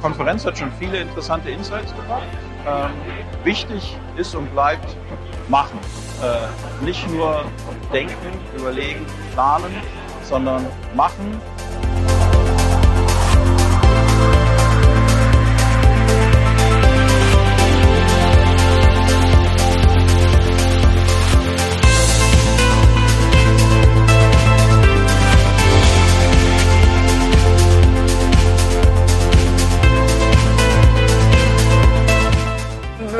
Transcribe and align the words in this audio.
Konferenz 0.00 0.44
hat 0.44 0.58
schon 0.58 0.70
viele 0.78 1.00
interessante 1.00 1.50
Insights 1.50 1.94
gebracht. 1.94 2.26
Ähm, 2.66 2.90
wichtig 3.44 3.96
ist 4.16 4.34
und 4.34 4.50
bleibt 4.52 4.96
machen. 5.48 5.78
Äh, 6.22 6.84
nicht 6.84 7.08
nur 7.10 7.44
denken, 7.92 8.14
überlegen, 8.56 9.04
planen, 9.34 9.74
sondern 10.22 10.66
machen 10.94 11.40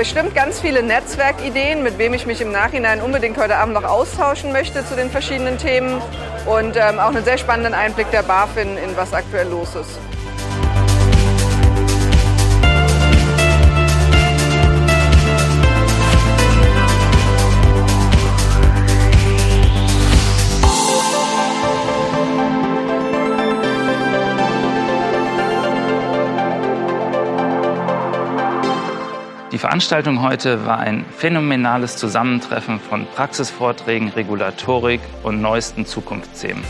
bestimmt 0.03 0.35
ganz 0.35 0.61
viele 0.61 0.83
Netzwerkideen, 0.83 1.85
mit 1.85 1.97
wem 1.97 2.13
ich 2.13 2.27
mich 2.27 2.41
im 2.41 2.51
Nachhinein 2.51 3.01
unbedingt 3.01 3.39
heute 3.39 3.55
Abend 3.55 3.75
noch 3.75 3.85
austauschen 3.85 4.51
möchte 4.51 4.85
zu 4.85 4.97
den 4.97 5.11
verschiedenen 5.11 5.59
Themen 5.59 6.03
und 6.45 6.77
ähm, 6.77 6.99
auch 6.99 7.15
einen 7.15 7.23
sehr 7.25 7.39
spannenden 7.39 7.73
Einblick 7.73 8.11
der 8.11 8.25
BaFin 8.25 8.79
in 8.79 8.97
was 8.97 9.15
aktuell 9.15 9.47
los 9.49 9.77
ist. 9.77 10.01
Die 29.53 29.59
Veranstaltung 29.59 30.23
heute 30.23 30.65
war 30.65 30.79
ein 30.79 31.05
phänomenales 31.19 31.99
Zusammentreffen 31.99 32.81
von 32.81 33.07
Praxisvorträgen, 33.07 34.09
Regulatorik 34.09 35.03
und 35.23 35.43
neuesten 35.43 35.85
Zukunftsthemen. 35.85 36.65